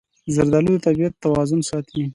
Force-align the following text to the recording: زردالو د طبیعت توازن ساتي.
زردالو 0.33 0.73
د 0.75 0.83
طبیعت 0.85 1.13
توازن 1.23 1.61
ساتي. 1.69 2.03